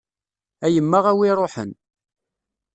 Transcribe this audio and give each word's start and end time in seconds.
A 0.65 0.67
yemma 0.73 0.99
a 1.09 1.13
wi 1.17 1.25
iruḥen. 1.29 1.71